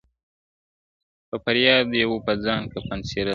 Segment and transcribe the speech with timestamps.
[1.29, 3.29] په فریاد یې وو پر ځان کفن څیرلی-